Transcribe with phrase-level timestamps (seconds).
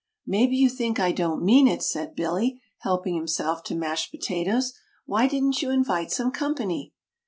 [0.25, 4.73] "Maybe you think I don't mean it," said Billy, helping himself to mashed potatoes.
[5.05, 6.91] "Why didn't you invite some company?"